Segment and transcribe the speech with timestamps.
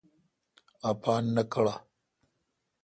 [0.89, 1.75] اپان نہ کڑہ۔